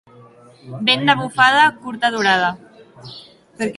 [0.87, 2.51] Vent de bufada, curta durada.